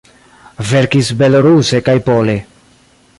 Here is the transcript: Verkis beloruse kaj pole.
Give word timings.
Verkis 0.69 1.11
beloruse 1.19 1.83
kaj 1.91 1.97
pole. 2.09 2.39